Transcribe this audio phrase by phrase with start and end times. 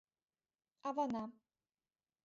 [0.87, 1.23] —Авана.